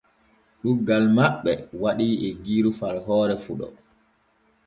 Ɗuuggal 0.61 1.03
maɓɓe 1.15 1.51
waɗii 1.81 2.17
eggiiru 2.27 2.71
far 2.79 2.95
hoore 3.05 3.35
fuɗo. 3.43 3.67